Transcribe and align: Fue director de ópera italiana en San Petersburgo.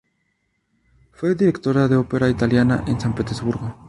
Fue 1.11 1.35
director 1.35 1.87
de 1.87 1.95
ópera 1.95 2.27
italiana 2.27 2.83
en 2.87 2.99
San 2.99 3.13
Petersburgo. 3.13 3.75